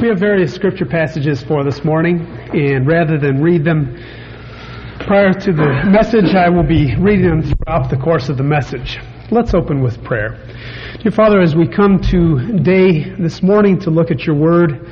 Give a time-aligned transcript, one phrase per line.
[0.00, 2.20] We have various scripture passages for this morning,
[2.54, 3.96] and rather than read them
[5.00, 9.00] prior to the message, I will be reading them throughout the course of the message.
[9.32, 10.38] Let's open with prayer.
[11.02, 14.88] Dear Father, as we come today, this morning, to look at your word,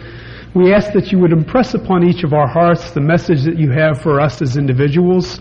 [0.57, 3.71] we ask that you would impress upon each of our hearts the message that you
[3.71, 5.39] have for us as individuals.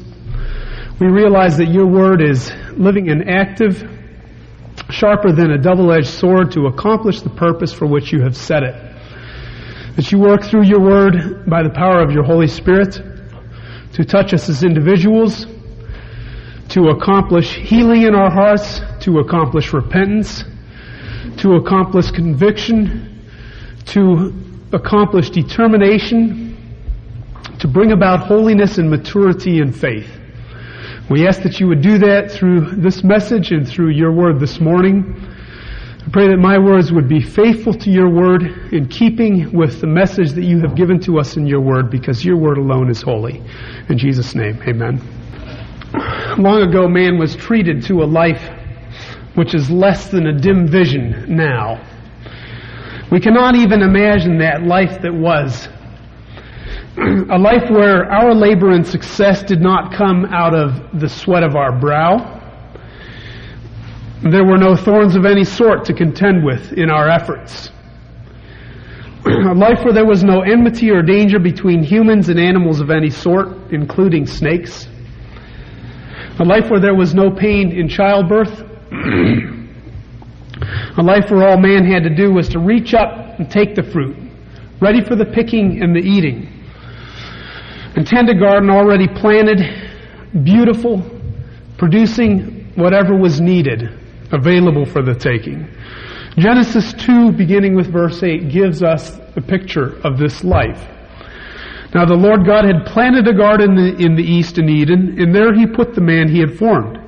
[1.00, 3.84] We realize that your word is living and active,
[4.91, 8.95] sharper than a double-edged sword to accomplish the purpose for which you have set it
[9.96, 13.00] that you work through your word by the power of your Holy Spirit
[13.94, 15.46] to touch us as individuals,
[16.70, 20.44] to accomplish healing in our hearts, to accomplish repentance,
[21.38, 23.30] to accomplish conviction,
[23.86, 24.34] to
[24.74, 26.57] accomplish determination,
[27.60, 30.10] to bring about holiness and maturity in faith.
[31.10, 34.59] We ask that you would do that through this message and through your word this
[34.59, 35.34] morning.
[36.05, 39.88] I pray that my words would be faithful to your word in keeping with the
[39.88, 43.02] message that you have given to us in your word because your word alone is
[43.02, 43.42] holy.
[43.89, 45.02] In Jesus' name, amen.
[46.38, 48.52] Long ago, man was treated to a life
[49.34, 51.84] which is less than a dim vision now.
[53.12, 55.67] We cannot even imagine that life that was.
[56.97, 61.56] A life where our labor and success did not come out of the sweat of
[61.56, 62.45] our brow
[64.34, 67.70] there were no thorns of any sort to contend with in our efforts.
[69.26, 73.12] A life where there was no enmity or danger between humans and animals of any
[73.12, 74.88] sort, including snakes.
[76.40, 78.62] A life where there was no pain in childbirth.
[80.98, 83.84] A life where all man had to do was to reach up and take the
[83.84, 84.16] fruit,
[84.81, 86.52] ready for the picking and the eating.
[87.96, 89.59] And tend a garden already planted,
[90.44, 91.03] beautiful,
[91.78, 95.68] producing whatever was needed available for the taking.
[96.38, 100.86] Genesis 2, beginning with verse 8, gives us a picture of this life.
[101.94, 105.53] Now the Lord God had planted a garden in the east in Eden, and there
[105.53, 107.00] he put the man he had formed.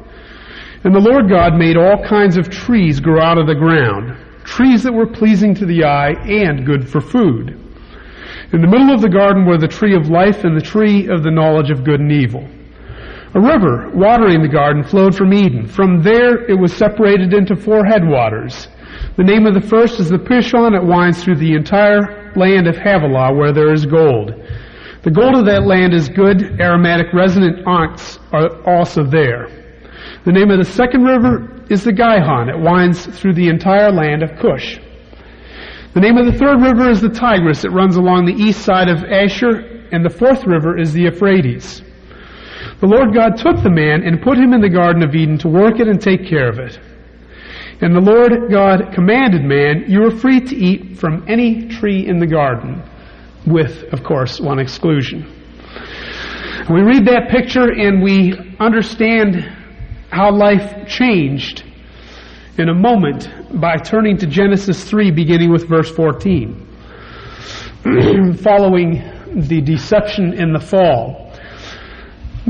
[0.86, 4.84] And the Lord God made all kinds of trees grow out of the ground, trees
[4.84, 7.60] that were pleasing to the eye and good for food.
[8.54, 11.22] In the middle of the garden were the tree of life and the tree of
[11.22, 12.48] the knowledge of good and evil.
[13.34, 15.68] A river watering the garden flowed from Eden.
[15.68, 18.70] From there it was separated into four headwaters.
[19.18, 20.76] The name of the first is the Pishon.
[20.76, 24.34] It winds through the entire land of Havilah where there is gold.
[25.04, 26.60] The gold of that land is good.
[26.60, 29.50] Aromatic resonant onyx are also there.
[30.24, 32.50] The name of the second river is the Gihon.
[32.50, 34.80] It winds through the entire land of Cush.
[35.94, 37.66] The name of the third river is the Tigris.
[37.66, 39.84] It runs along the east side of Ashur.
[39.92, 41.82] And the fourth river is the Euphrates.
[42.80, 45.48] The Lord God took the man and put him in the Garden of Eden to
[45.48, 46.80] work it and take care of it.
[47.82, 52.20] And the Lord God commanded man, you are free to eat from any tree in
[52.20, 52.82] the garden,
[53.46, 55.32] with, of course, one exclusion.
[56.70, 59.36] We read that picture and we understand
[60.10, 61.64] how life changed
[62.58, 63.30] in a moment
[63.62, 66.66] by turning to Genesis 3, beginning with verse 14.
[68.42, 69.04] Following
[69.48, 71.27] the deception in the fall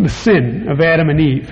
[0.04, 1.52] the sin of Adam and Eve.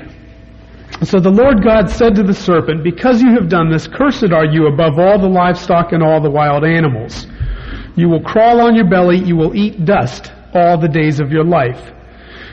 [1.04, 4.46] So the Lord God said to the serpent, Because you have done this, cursed are
[4.46, 7.28] you above all the livestock and all the wild animals.
[7.96, 11.44] You will crawl on your belly, you will eat dust all the days of your
[11.44, 11.92] life.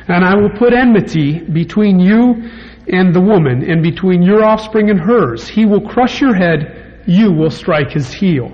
[0.08, 2.50] And I will put enmity between you
[2.88, 5.46] and the woman, and between your offspring and hers.
[5.46, 8.50] He will crush your head, you will strike his heel.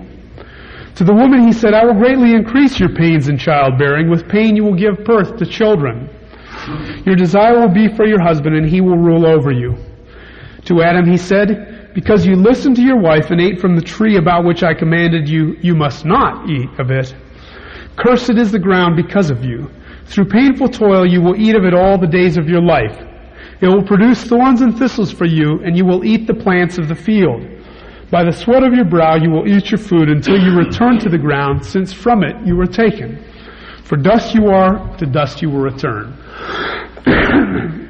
[0.95, 4.09] To the woman he said, I will greatly increase your pains in childbearing.
[4.09, 6.09] With pain you will give birth to children.
[7.05, 9.75] Your desire will be for your husband, and he will rule over you.
[10.65, 14.17] To Adam he said, Because you listened to your wife and ate from the tree
[14.17, 17.15] about which I commanded you, you must not eat of it.
[17.97, 19.69] Cursed is the ground because of you.
[20.05, 22.97] Through painful toil you will eat of it all the days of your life.
[23.61, 26.87] It will produce thorns and thistles for you, and you will eat the plants of
[26.87, 27.45] the field.
[28.09, 31.09] By the sweat of your brow you will eat your food until you return to
[31.09, 33.23] the ground, since from it you were taken.
[33.89, 36.13] For dust you are, to dust you will return.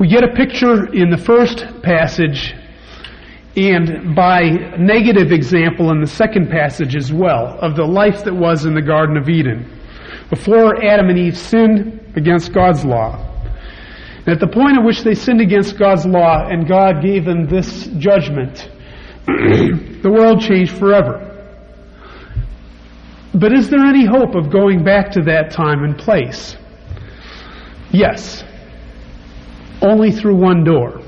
[0.00, 2.56] we get a picture in the first passage
[3.54, 4.40] and by
[4.76, 8.82] negative example in the second passage as well of the life that was in the
[8.82, 9.80] Garden of Eden
[10.28, 13.14] before Adam and Eve sinned against God's law.
[14.26, 17.46] And at the point at which they sinned against God's law and God gave them
[17.46, 18.68] this judgment,
[19.26, 21.30] the world changed forever.
[23.34, 26.56] But is there any hope of going back to that time and place?
[27.90, 28.44] Yes.
[29.82, 31.00] Only through one door.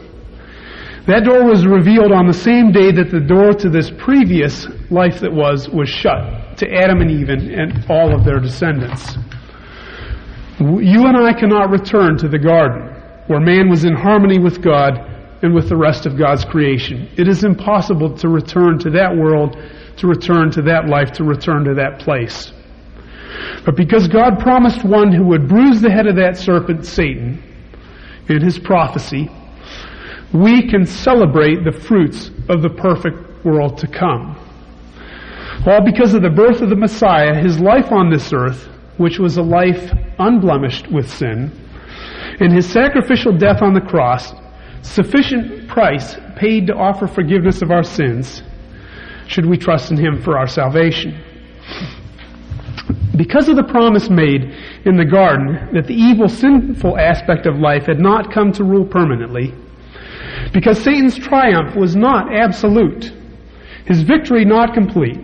[1.07, 5.21] That door was revealed on the same day that the door to this previous life
[5.21, 6.59] that was was shut.
[6.59, 9.17] to Adam and Eve and all of their descendants.
[10.59, 12.89] You and I cannot return to the garden
[13.27, 14.99] where man was in harmony with God
[15.43, 17.09] and with the rest of God's creation.
[17.17, 19.57] It is impossible to return to that world,
[19.99, 22.53] to return to that life, to return to that place.
[23.65, 27.43] But because God promised one who would bruise the head of that serpent, Satan,
[28.29, 29.29] in his prophecy,
[30.33, 34.37] we can celebrate the fruits of the perfect world to come.
[35.67, 38.69] All because of the birth of the Messiah, his life on this earth,
[38.99, 41.51] which was a life unblemished with sin,
[42.41, 44.33] and his sacrificial death on the cross,
[44.83, 48.43] sufficient price paid to offer forgiveness of our sins,
[49.27, 51.21] should we trust in him for our salvation.
[53.17, 57.87] Because of the promise made in the garden that the evil, sinful aspect of life
[57.87, 59.55] had not come to rule permanently,
[60.53, 63.13] because Satan's triumph was not absolute,
[63.87, 65.19] his victory not complete,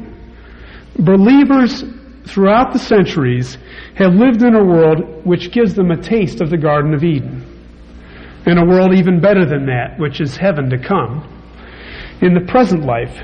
[0.99, 1.84] believers
[2.25, 3.58] throughout the centuries
[3.94, 7.42] have lived in a world which gives them a taste of the Garden of Eden.
[8.47, 11.29] In a world even better than that, which is heaven to come.
[12.21, 13.21] In the present life,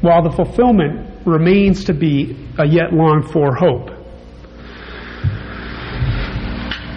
[0.00, 3.90] while the fulfillment remains to be a yet longed for hope.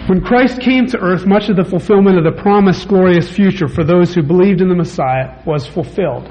[0.08, 3.84] When Christ came to earth, much of the fulfillment of the promised glorious future for
[3.84, 6.24] those who believed in the Messiah was fulfilled.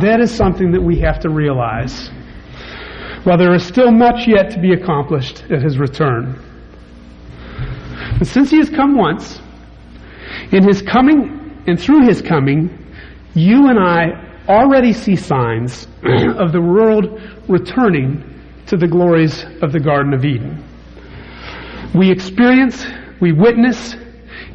[0.00, 2.10] That is something that we have to realize.
[3.24, 6.40] While there is still much yet to be accomplished at his return.
[8.18, 9.40] But since he has come once,
[10.52, 12.86] in his coming and through his coming,
[13.34, 15.86] you and I already see signs
[16.38, 18.24] of the world returning
[18.66, 20.64] to the glories of the Garden of Eden.
[21.94, 22.86] We experience
[23.20, 23.94] we witness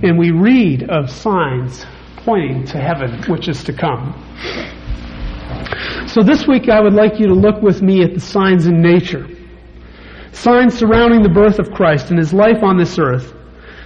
[0.01, 1.85] and we read of signs
[2.17, 4.13] pointing to heaven, which is to come.
[6.07, 8.81] So this week I would like you to look with me at the signs in
[8.81, 9.27] nature.
[10.31, 13.33] Signs surrounding the birth of Christ and his life on this earth.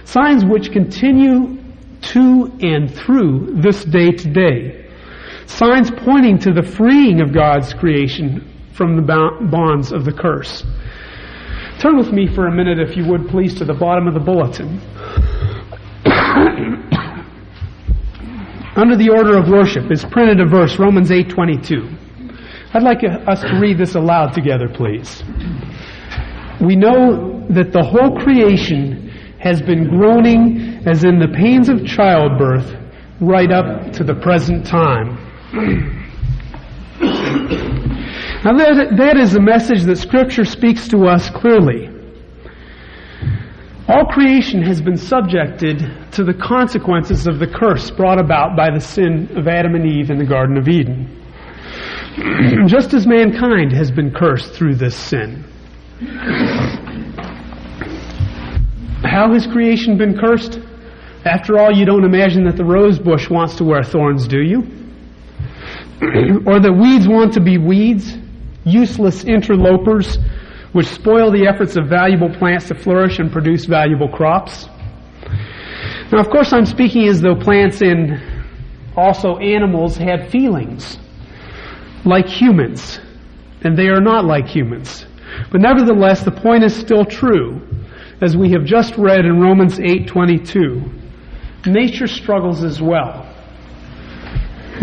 [0.04, 1.57] Signs which continue
[2.00, 4.86] to and through this day to day.
[5.46, 9.02] Signs pointing to the freeing of God's creation from the
[9.50, 10.64] bonds of the curse.
[11.80, 14.20] Turn with me for a minute, if you would please, to the bottom of the
[14.20, 14.80] bulletin.
[18.76, 21.96] Under the order of worship is printed a verse, Romans 8:22.
[22.74, 25.22] I'd like us to read this aloud together, please.
[26.60, 29.08] We know that the whole creation
[29.40, 32.74] has been groaning as in the pains of childbirth
[33.20, 35.18] right up to the present time.
[38.44, 41.90] Now, that, that is a message that Scripture speaks to us clearly.
[43.88, 45.78] All creation has been subjected
[46.12, 50.10] to the consequences of the curse brought about by the sin of Adam and Eve
[50.10, 51.08] in the Garden of Eden.
[52.68, 55.42] Just as mankind has been cursed through this sin.
[59.02, 60.60] How has creation been cursed?
[61.28, 64.60] After all, you don't imagine that the rose bush wants to wear thorns, do you?
[66.46, 68.16] or that weeds want to be weeds?
[68.68, 70.18] useless interlopers
[70.72, 74.66] which spoil the efforts of valuable plants to flourish and produce valuable crops.
[76.12, 78.20] Now, of course, I'm speaking as though plants and
[78.96, 80.98] also animals had feelings,
[82.04, 83.00] like humans,
[83.62, 85.06] and they are not like humans.
[85.50, 87.60] But nevertheless, the point is still true,
[88.20, 91.07] as we have just read in Romans 8:22.
[91.68, 93.26] Nature struggles as well.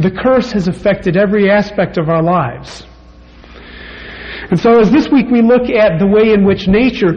[0.02, 2.86] The curse has affected every aspect of our lives.
[4.52, 7.14] And so as this week we look at the way in which nature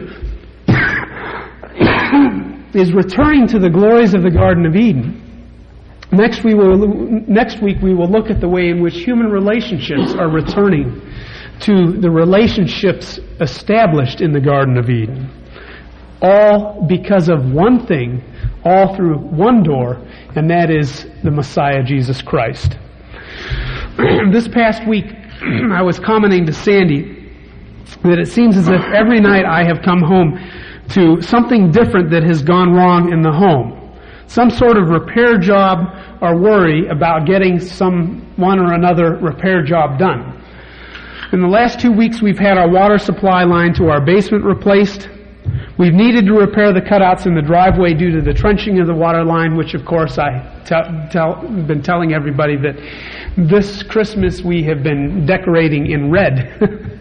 [2.73, 5.21] is returning to the glories of the Garden of Eden,
[6.11, 6.87] next, we will,
[7.27, 10.99] next week we will look at the way in which human relationships are returning
[11.61, 15.29] to the relationships established in the Garden of Eden.
[16.21, 18.23] All because of one thing,
[18.63, 19.95] all through one door,
[20.35, 22.77] and that is the Messiah, Jesus Christ.
[24.31, 25.05] this past week,
[25.71, 27.19] I was commenting to Sandy
[28.03, 30.39] that it seems as if every night I have come home
[30.89, 33.75] to something different that has gone wrong in the home.
[34.27, 39.97] Some sort of repair job or worry about getting some one or another repair job
[39.97, 40.35] done.
[41.31, 45.09] In the last two weeks we've had our water supply line to our basement replaced.
[45.79, 48.93] We've needed to repair the cutouts in the driveway due to the trenching of the
[48.93, 52.75] water line, which of course I tell, tell, been telling everybody that
[53.37, 56.53] this Christmas we have been decorating in red.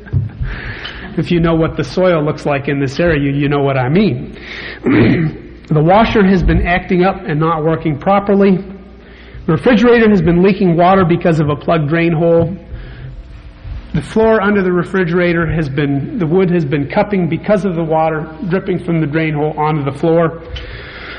[1.19, 3.89] If you know what the soil looks like in this area, you, know what I
[3.89, 4.35] mean.
[5.67, 8.59] the washer has been acting up and not working properly.
[9.47, 12.57] The refrigerator has been leaking water because of a plugged drain hole.
[13.95, 17.83] The floor under the refrigerator has been, the wood has been cupping because of the
[17.83, 20.43] water dripping from the drain hole onto the floor.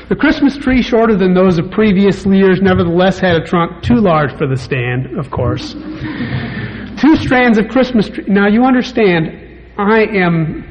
[0.08, 4.36] The Christmas tree, shorter than those of previous years, nevertheless had a trunk too large
[4.36, 5.72] for the stand, of course.
[5.72, 8.24] Two strands of Christmas tree.
[8.26, 10.64] Now you understand, I am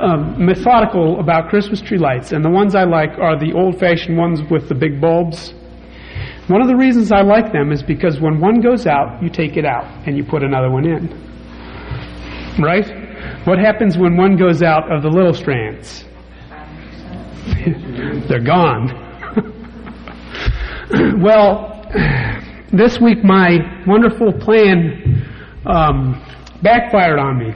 [0.00, 4.40] um, methodical about Christmas tree lights, and the ones I like are the old-fashioned ones
[4.50, 5.54] with the big bulbs.
[6.46, 9.56] One of the reasons I like them is because when one goes out, you take
[9.56, 11.08] it out and you put another one in.
[12.62, 12.86] Right?
[13.46, 16.04] What happens when one goes out of the little strands?
[18.28, 18.88] They're gone.
[21.22, 21.82] well,
[22.72, 25.26] this week my wonderful plan
[25.64, 26.22] um,
[26.62, 27.54] backfired on me.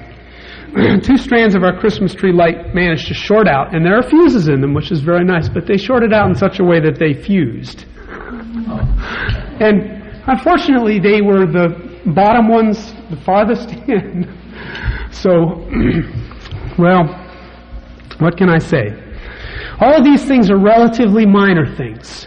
[1.02, 4.48] Two strands of our Christmas tree light managed to short out, and there are fuses
[4.48, 6.98] in them, which is very nice, but they shorted out in such a way that
[6.98, 7.84] they fused.
[9.60, 14.26] And unfortunately, they were the bottom ones, the farthest in.
[15.10, 15.30] So,
[16.78, 17.04] well,
[18.18, 18.90] what can I say?
[19.80, 22.26] All of these things are relatively minor things.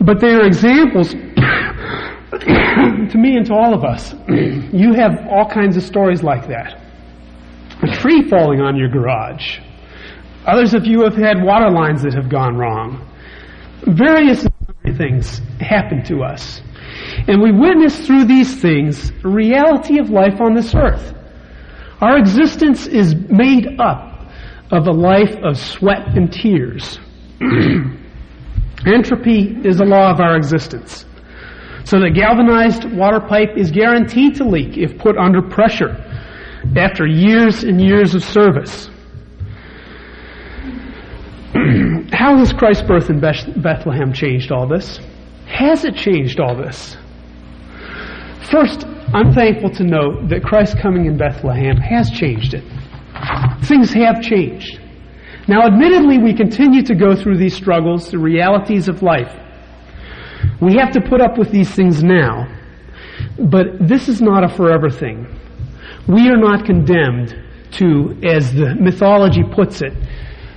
[0.00, 1.10] But they are examples
[2.30, 4.14] to me and to all of us.
[4.28, 6.80] you have all kinds of stories like that.
[7.82, 9.58] A tree falling on your garage.
[10.46, 13.06] Others of you have had water lines that have gone wrong.
[13.86, 14.46] Various
[15.00, 16.60] things happen to us.
[17.26, 21.14] And we witness through these things reality of life on this earth.
[22.02, 24.26] Our existence is made up
[24.70, 26.98] of a life of sweat and tears.
[28.86, 31.06] Entropy is a law of our existence.
[31.84, 35.96] So the galvanized water pipe is guaranteed to leak if put under pressure
[36.76, 38.90] after years and years of service.
[42.20, 45.00] How has Christ's birth in Bethlehem changed all this?
[45.46, 46.94] Has it changed all this?
[48.50, 48.84] First,
[49.14, 52.62] I'm thankful to note that Christ coming in Bethlehem has changed it.
[53.64, 54.80] Things have changed.
[55.48, 59.34] Now, admittedly, we continue to go through these struggles, the realities of life.
[60.60, 62.54] We have to put up with these things now.
[63.38, 65.26] But this is not a forever thing.
[66.06, 67.34] We are not condemned
[67.78, 69.94] to, as the mythology puts it,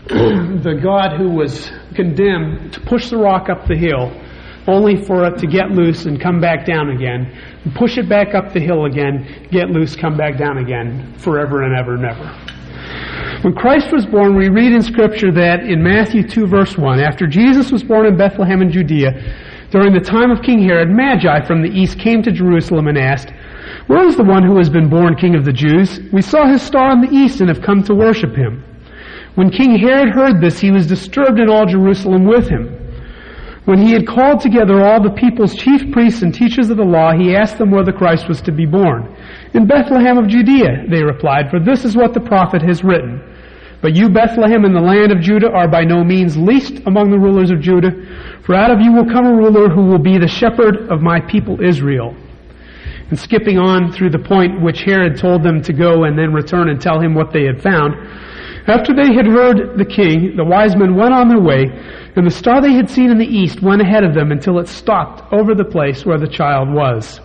[0.07, 4.11] the God who was condemned to push the rock up the hill
[4.67, 7.37] only for it to get loose and come back down again,
[7.75, 11.75] push it back up the hill again, get loose, come back down again, forever and
[11.75, 12.53] ever and ever.
[13.43, 17.27] When Christ was born, we read in Scripture that in Matthew 2 verse 1, after
[17.27, 19.11] Jesus was born in Bethlehem in Judea,
[19.69, 23.31] during the time of King Herod, Magi from the east came to Jerusalem and asked,
[23.87, 25.99] Where is the one who has been born King of the Jews?
[26.13, 28.63] We saw his star in the east and have come to worship him.
[29.35, 32.79] When King Herod heard this, he was disturbed in all Jerusalem with him.
[33.65, 37.13] When he had called together all the people's chief priests and teachers of the law,
[37.13, 39.15] he asked them where the Christ was to be born.
[39.53, 43.23] In Bethlehem of Judea, they replied, for this is what the prophet has written.
[43.81, 47.19] But you, Bethlehem, in the land of Judah, are by no means least among the
[47.19, 47.91] rulers of Judah,
[48.43, 51.19] for out of you will come a ruler who will be the shepherd of my
[51.21, 52.15] people Israel.
[53.09, 56.69] And skipping on through the point which Herod told them to go and then return
[56.69, 57.95] and tell him what they had found,
[58.67, 61.65] after they had heard the king, the wise men went on their way,
[62.15, 64.67] and the star they had seen in the east went ahead of them until it
[64.67, 67.19] stopped over the place where the child was.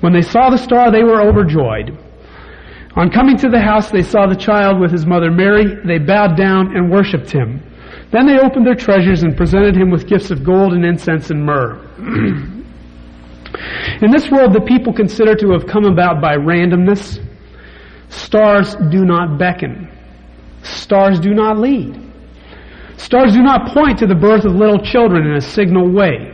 [0.00, 1.96] When they saw the star, they were overjoyed.
[2.94, 5.76] On coming to the house, they saw the child with his mother Mary.
[5.84, 7.62] They bowed down and worshipped him.
[8.10, 11.44] Then they opened their treasures and presented him with gifts of gold and incense and
[11.44, 11.78] myrrh.
[14.02, 17.18] in this world, the people consider to have come about by randomness.
[18.10, 19.88] Stars do not beckon.
[20.62, 21.98] Stars do not lead.
[22.96, 26.28] Stars do not point to the birth of little children in a signal way.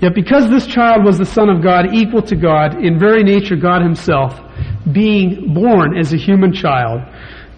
[0.00, 3.56] Yet because this child was the Son of God, equal to God, in very nature
[3.56, 4.40] God himself,
[4.90, 7.02] being born as a human child,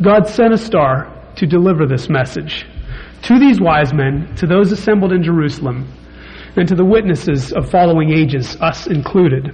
[0.02, 2.66] God sent a star to deliver this message
[3.24, 5.90] to these wise men, to those assembled in Jerusalem,
[6.56, 9.46] and to the witnesses of following ages, us included.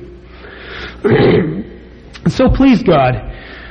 [2.28, 3.14] so please God,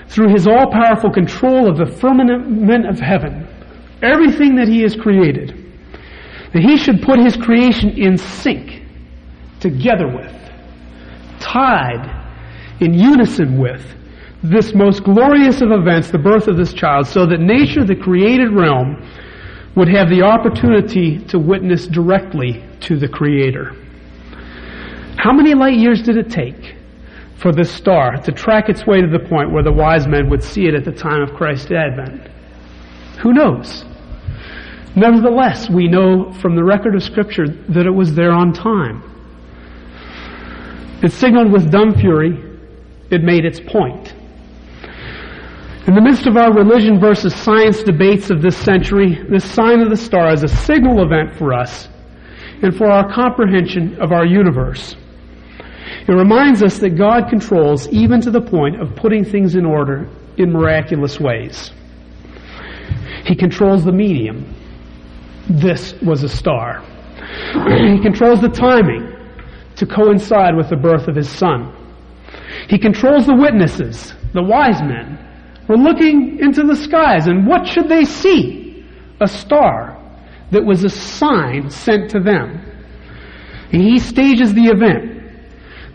[0.09, 3.47] through his all powerful control of the firmament of heaven,
[4.01, 5.49] everything that he has created,
[6.51, 8.83] that he should put his creation in sync,
[9.59, 10.33] together with,
[11.39, 12.15] tied
[12.81, 13.85] in unison with,
[14.41, 18.51] this most glorious of events, the birth of this child, so that nature, the created
[18.51, 18.95] realm,
[19.75, 23.75] would have the opportunity to witness directly to the Creator.
[25.17, 26.75] How many light years did it take
[27.39, 30.43] for this star to track its way to the point where the wise men would
[30.43, 32.29] see it at the time of Christ's advent?
[33.22, 33.86] Who knows?
[34.96, 39.03] Nevertheless, we know from the record of Scripture that it was there on time.
[41.01, 42.46] It signaled with dumb fury
[43.10, 44.13] It made its point.
[45.88, 49.89] In the midst of our religion versus science debates of this century, this sign of
[49.89, 51.88] the star is a signal event for us
[52.62, 54.96] and for our comprehension of our universe.
[56.08, 60.10] It reminds us that God controls even to the point of putting things in order
[60.38, 61.72] in miraculous ways.
[63.25, 64.55] He controls the medium.
[65.50, 66.84] This was a star.
[67.53, 69.15] He controls the timing
[69.75, 71.75] to coincide with the birth of his son.
[72.67, 75.17] He controls the witnesses, the wise men,
[75.67, 78.86] were looking into the skies, and what should they see?
[79.22, 79.98] A star
[80.51, 82.65] that was a sign sent to them.
[83.72, 85.18] And he stages the event.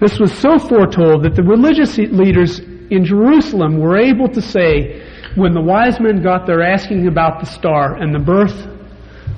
[0.00, 2.60] This was so foretold that the religious leaders
[2.90, 5.02] in Jerusalem were able to say,
[5.36, 8.66] when the wise men got there asking about the star and the birth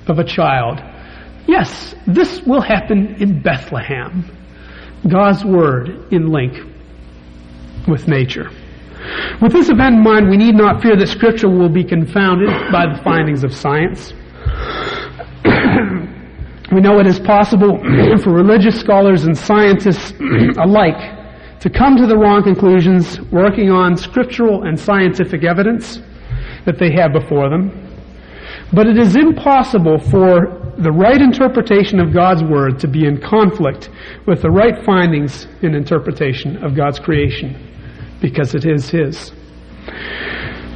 [0.09, 0.81] of a child,
[1.47, 4.25] yes, this will happen in Bethlehem.
[5.09, 6.55] God's word in link
[7.87, 8.51] with nature.
[9.41, 12.87] With this event in mind, we need not fear that Scripture will be confounded by
[12.87, 14.13] the findings of science.
[16.73, 17.79] We know it is possible
[18.23, 20.13] for religious scholars and scientists
[20.59, 21.17] alike
[21.61, 26.01] to come to the wrong conclusions working on scriptural and scientific evidence
[26.65, 27.83] that they have before them.
[28.73, 33.89] But it is impossible for the right interpretation of God's Word to be in conflict
[34.27, 37.57] with the right findings in interpretation of God's creation
[38.21, 39.33] because it is His.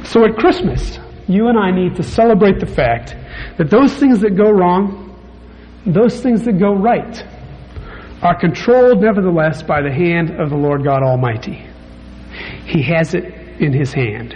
[0.05, 3.15] So at Christmas, you and I need to celebrate the fact
[3.57, 5.10] that those things that go wrong,
[5.85, 7.23] those things that go right,
[8.21, 11.67] are controlled nevertheless by the hand of the Lord God Almighty.
[12.65, 13.25] He has it
[13.59, 14.35] in His hand.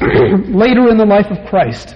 [0.48, 1.94] Later in the life of Christ,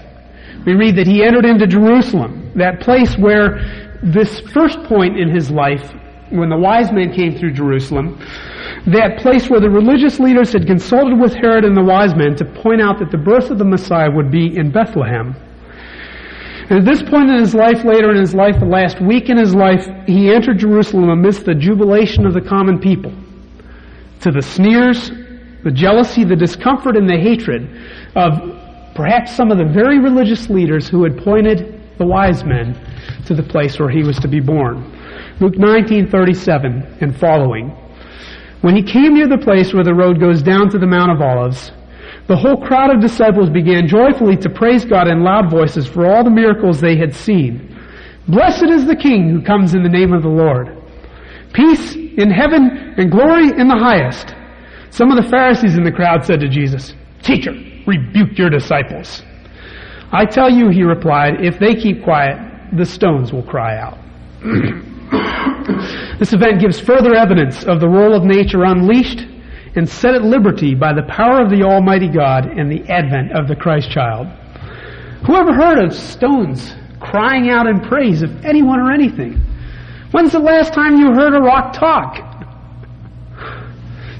[0.64, 5.50] we read that He entered into Jerusalem, that place where this first point in His
[5.50, 5.92] life,
[6.30, 8.18] when the wise men came through Jerusalem,
[8.86, 12.44] that place where the religious leaders had consulted with Herod and the wise men to
[12.44, 15.34] point out that the birth of the Messiah would be in Bethlehem.
[16.70, 19.36] And at this point in his life, later in his life, the last week in
[19.36, 23.12] his life, he entered Jerusalem amidst the jubilation of the common people.
[24.20, 25.10] To the sneers,
[25.64, 27.68] the jealousy, the discomfort, and the hatred
[28.14, 32.78] of perhaps some of the very religious leaders who had pointed the wise men
[33.26, 34.84] to the place where he was to be born.
[35.40, 37.70] Luke 19:37 and following.
[38.60, 41.20] When he came near the place where the road goes down to the Mount of
[41.20, 41.72] Olives,
[42.28, 46.22] the whole crowd of disciples began joyfully to praise God in loud voices for all
[46.22, 47.68] the miracles they had seen.
[48.28, 50.76] Blessed is the King who comes in the name of the Lord.
[51.52, 54.34] Peace in heaven and glory in the highest.
[54.90, 57.52] Some of the Pharisees in the crowd said to Jesus, Teacher,
[57.86, 59.22] rebuke your disciples.
[60.12, 62.38] I tell you, he replied, if they keep quiet,
[62.76, 63.98] the stones will cry out.
[66.18, 69.26] This event gives further evidence of the role of nature unleashed
[69.74, 73.48] and set at liberty by the power of the Almighty God and the advent of
[73.48, 74.26] the Christ child.
[75.26, 79.34] Who ever heard of stones crying out in praise of anyone or anything?
[80.10, 82.18] When's the last time you heard a rock talk?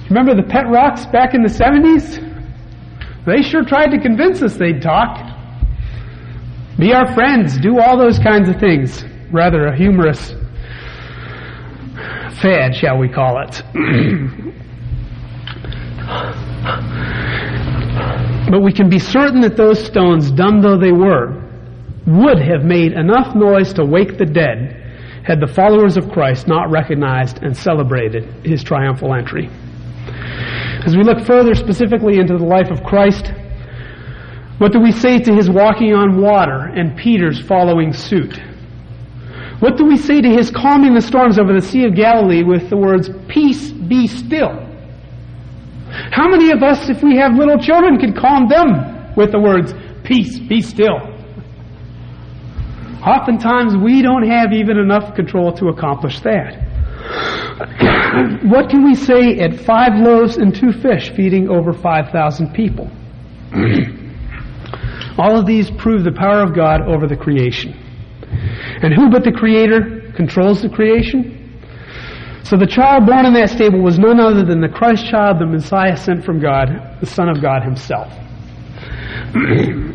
[0.08, 2.30] Remember the pet rocks back in the 70s?
[3.26, 5.18] They sure tried to convince us they'd talk.
[6.78, 9.04] Be our friends, do all those kinds of things.
[9.30, 10.34] Rather a humorous
[12.40, 13.62] fad, shall we call it.
[18.50, 21.42] but we can be certain that those stones, dumb though they were,
[22.06, 24.78] would have made enough noise to wake the dead
[25.24, 29.48] had the followers of Christ not recognized and celebrated his triumphal entry.
[30.84, 33.32] As we look further specifically into the life of Christ,
[34.58, 38.36] what do we say to his walking on water and Peter's following suit?
[39.60, 42.68] What do we say to his calming the storms over the Sea of Galilee with
[42.68, 44.71] the words, Peace, be still?
[46.10, 49.74] How many of us, if we have little children, could calm them with the words,
[50.04, 50.98] Peace, be still?
[53.06, 56.56] Oftentimes, we don't have even enough control to accomplish that.
[58.44, 62.90] what can we say at five loaves and two fish feeding over 5,000 people?
[65.18, 67.74] All of these prove the power of God over the creation.
[68.82, 71.41] And who but the Creator controls the creation?
[72.44, 75.46] So the child born in that stable was none other than the Christ child, the
[75.46, 78.12] Messiah sent from God, the Son of God Himself.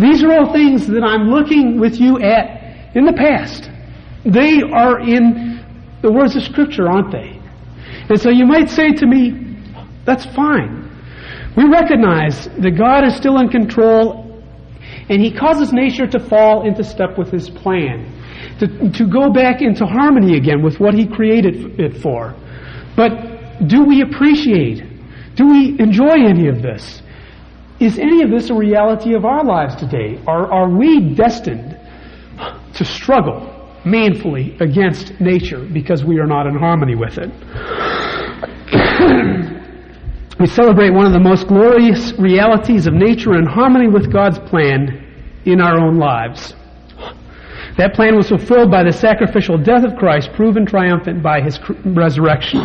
[0.00, 3.70] These are all things that I'm looking with you at in the past.
[4.24, 5.64] They are in
[6.02, 7.40] the words of Scripture, aren't they?
[8.08, 9.56] And so you might say to me,
[10.04, 10.82] that's fine.
[11.56, 14.42] We recognize that God is still in control
[15.08, 18.12] and he causes nature to fall into step with his plan,
[18.58, 22.34] to, to go back into harmony again with what he created it for.
[22.96, 24.82] But do we appreciate?
[25.34, 27.02] Do we enjoy any of this?
[27.78, 30.18] Is any of this a reality of our lives today?
[30.26, 31.78] Are, are we destined
[32.74, 33.52] to struggle
[33.84, 37.30] manfully against nature because we are not in harmony with it?
[40.40, 45.02] we celebrate one of the most glorious realities of nature in harmony with God's plan
[45.44, 46.54] in our own lives.
[47.76, 52.60] That plan was fulfilled by the sacrificial death of Christ, proven triumphant by his resurrection.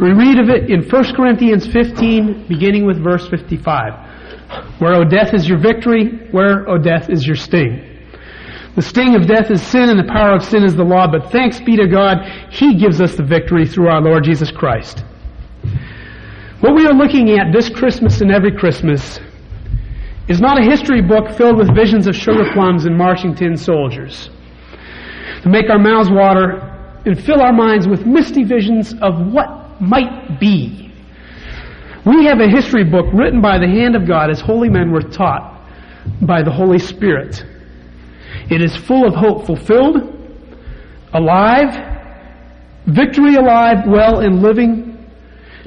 [0.00, 4.78] We read of it in 1 Corinthians 15, beginning with verse 55.
[4.78, 6.28] Where, O death, is your victory?
[6.30, 7.84] Where, O death, is your sting?
[8.76, 11.32] The sting of death is sin, and the power of sin is the law, but
[11.32, 12.18] thanks be to God,
[12.50, 15.04] He gives us the victory through our Lord Jesus Christ.
[16.60, 19.18] What we are looking at this Christmas and every Christmas
[20.28, 24.30] is not a history book filled with visions of sugar plums and marching tin soldiers
[25.42, 26.60] to make our mouths water
[27.06, 30.92] and fill our minds with misty visions of what might be.
[32.04, 35.02] We have a history book written by the hand of God as holy men were
[35.02, 35.60] taught
[36.22, 37.44] by the Holy Spirit.
[38.50, 39.96] It is full of hope fulfilled,
[41.12, 41.98] alive,
[42.86, 45.06] victory alive, well and living,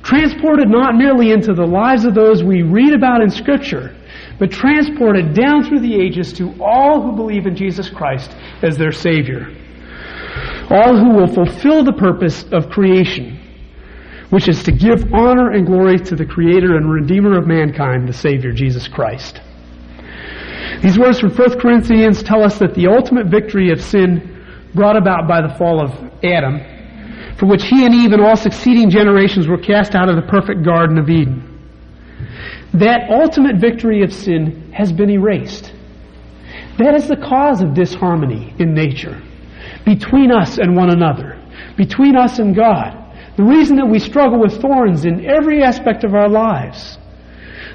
[0.04, 3.96] transported not merely into the lives of those we read about in Scripture,
[4.42, 8.92] but transported down through the ages to all who believe in Jesus Christ as their
[8.92, 9.56] Savior.
[10.72, 13.40] All who will fulfill the purpose of creation,
[14.32, 18.14] which is to give honor and glory to the Creator and Redeemer of mankind, the
[18.14, 19.40] Savior, Jesus Christ.
[20.82, 25.28] These words from 1 Corinthians tell us that the ultimate victory of sin brought about
[25.28, 25.92] by the fall of
[26.24, 30.28] Adam, for which he and Eve and all succeeding generations were cast out of the
[30.32, 31.51] perfect Garden of Eden.
[32.74, 35.74] That ultimate victory of sin has been erased.
[36.78, 39.22] That is the cause of disharmony in nature,
[39.86, 41.38] between us and one another,
[41.76, 42.98] between us and God.
[43.36, 46.98] The reason that we struggle with thorns in every aspect of our lives.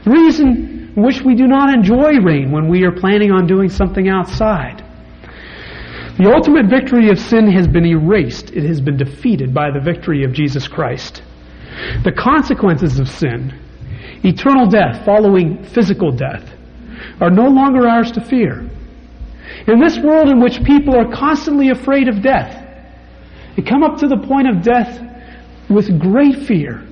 [0.05, 3.69] The reason in which we do not enjoy rain when we are planning on doing
[3.69, 4.83] something outside.
[6.19, 8.51] The ultimate victory of sin has been erased.
[8.53, 11.23] It has been defeated by the victory of Jesus Christ.
[12.05, 13.53] The consequences of sin
[14.27, 16.45] eternal death following physical death,
[17.21, 18.69] are no longer ours to fear.
[19.67, 22.65] In this world in which people are constantly afraid of death,
[23.57, 25.01] they come up to the point of death
[25.71, 26.87] with great fear.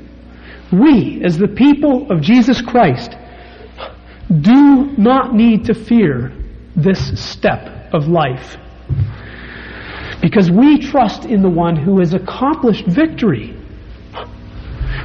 [0.73, 3.14] We, as the people of Jesus Christ,
[4.40, 6.33] do not need to fear
[6.75, 8.57] this step of life.
[10.20, 13.57] Because we trust in the one who has accomplished victory.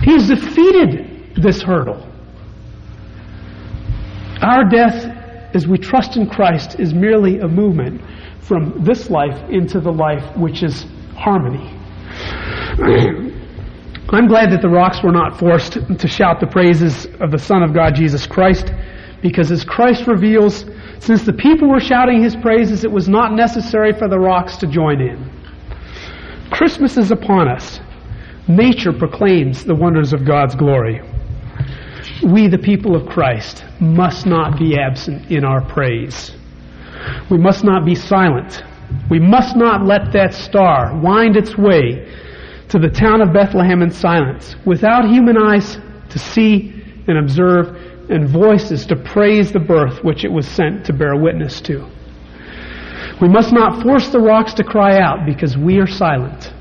[0.01, 2.08] He has defeated this hurdle.
[4.41, 5.05] Our death,
[5.53, 8.01] as we trust in Christ, is merely a movement
[8.39, 11.75] from this life into the life which is harmony.
[14.11, 17.61] I'm glad that the rocks were not forced to shout the praises of the Son
[17.63, 18.71] of God, Jesus Christ,
[19.21, 20.63] because as Christ reveals,
[20.99, 24.67] since the people were shouting his praises, it was not necessary for the rocks to
[24.67, 25.29] join in.
[26.49, 27.81] Christmas is upon us.
[28.47, 31.01] Nature proclaims the wonders of God's glory
[32.23, 36.31] we, the people of Christ, must not be absent in our praise.
[37.29, 38.63] We must not be silent.
[39.09, 42.11] We must not let that star wind its way
[42.69, 45.77] to the town of Bethlehem in silence, without human eyes
[46.09, 47.75] to see and observe,
[48.09, 51.87] and voices to praise the birth which it was sent to bear witness to.
[53.21, 56.53] We must not force the rocks to cry out because we are silent.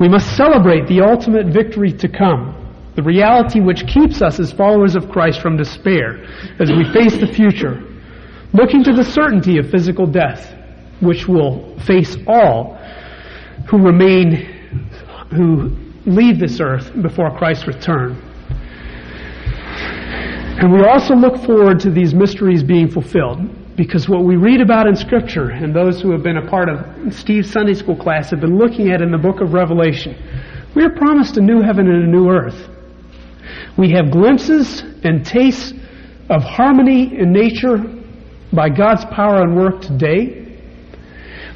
[0.00, 2.67] We must celebrate the ultimate victory to come
[2.98, 6.20] the reality which keeps us as followers of Christ from despair
[6.58, 7.80] as we face the future,
[8.52, 10.52] looking to the certainty of physical death,
[10.98, 12.76] which will face all
[13.68, 14.34] who remain,
[15.30, 15.70] who
[16.06, 18.20] leave this earth before Christ's return.
[20.58, 24.88] And we also look forward to these mysteries being fulfilled because what we read about
[24.88, 28.40] in Scripture, and those who have been a part of Steve's Sunday school class have
[28.40, 30.20] been looking at in the book of Revelation,
[30.74, 32.70] we are promised a new heaven and a new earth.
[33.76, 35.72] We have glimpses and tastes
[36.28, 37.78] of harmony in nature
[38.52, 40.60] by God's power and work today.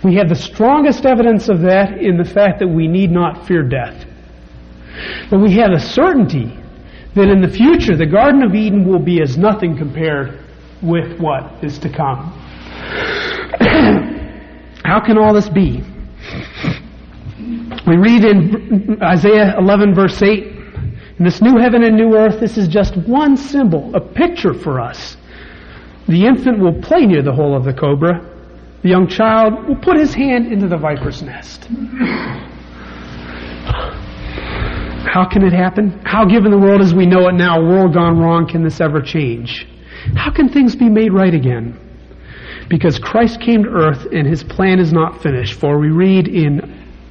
[0.02, 3.62] We have the strongest evidence of that in the fact that we need not fear
[3.62, 4.06] death.
[5.30, 6.58] But we have a certainty
[7.14, 10.40] that in the future the Garden of Eden will be as nothing compared
[10.82, 12.32] with what is to come.
[14.84, 15.84] How can all this be?
[17.86, 20.51] We read in Isaiah 11 verse 8,
[21.22, 24.80] in this new heaven and new earth, this is just one symbol, a picture for
[24.80, 25.16] us.
[26.08, 28.28] The infant will play near the hole of the cobra.
[28.82, 31.66] The young child will put his hand into the viper's nest.
[35.06, 35.90] How can it happen?
[36.04, 39.00] How, given the world as we know it now, world gone wrong, can this ever
[39.00, 39.68] change?
[40.16, 41.78] How can things be made right again?
[42.68, 45.54] Because Christ came to earth and his plan is not finished.
[45.60, 46.62] For we read in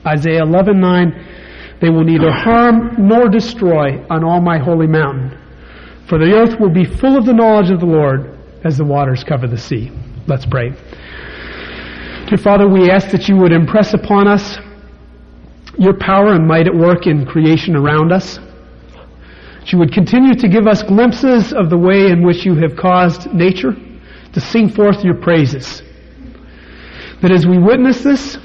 [0.06, 1.40] Isaiah 11:9,
[1.82, 5.32] "They will neither harm nor destroy on all my holy mountain,
[6.06, 8.30] for the earth will be full of the knowledge of the Lord
[8.63, 9.91] as the waters cover the sea."
[10.28, 10.74] Let's pray.
[12.28, 14.60] Dear Father, we ask that you would impress upon us
[15.78, 18.39] your power and might at work in creation around us.
[19.60, 22.76] That you would continue to give us glimpses of the way in which you have
[22.76, 23.76] caused nature
[24.34, 25.82] to sing forth your praises.
[27.22, 28.38] That as we witness this,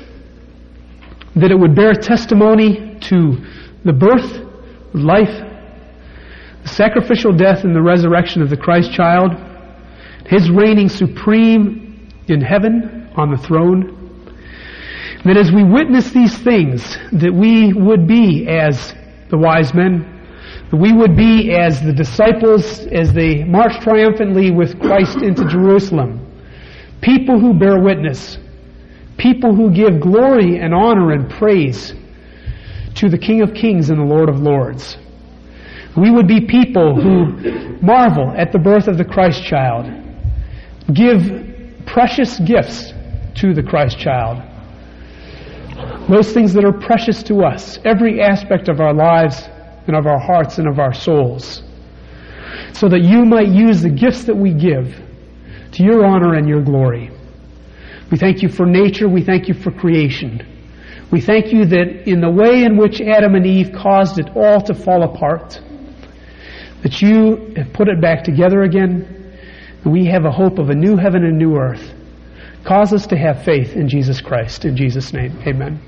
[1.36, 3.36] that it would bear testimony to
[3.84, 4.40] the birth,
[4.94, 5.44] life,
[6.62, 9.32] the sacrificial death, and the resurrection of the Christ child,
[10.26, 13.92] his reigning supreme in heaven on the throne.
[15.24, 18.94] That as we witness these things, that we would be as
[19.30, 20.12] the wise men,
[20.70, 26.22] that we would be as the disciples as they march triumphantly with Christ into Jerusalem.
[27.00, 28.38] People who bear witness.
[29.16, 31.94] People who give glory and honor and praise
[32.96, 34.96] to the King of Kings and the Lord of Lords.
[35.96, 39.86] We would be people who marvel at the birth of the Christ child.
[40.92, 42.92] Give precious gifts
[43.36, 44.42] to the Christ child.
[46.08, 49.42] Those things that are precious to us, every aspect of our lives
[49.86, 51.62] and of our hearts and of our souls,
[52.72, 54.94] so that you might use the gifts that we give
[55.72, 57.10] to your honor and your glory.
[58.10, 59.08] We thank you for nature.
[59.08, 60.55] We thank you for creation.
[61.10, 64.60] We thank you that in the way in which Adam and Eve caused it all
[64.62, 65.60] to fall apart,
[66.82, 69.38] that you have put it back together again,
[69.84, 71.92] and we have a hope of a new heaven and new earth.
[72.64, 74.64] Cause us to have faith in Jesus Christ.
[74.64, 75.80] In Jesus' name, amen.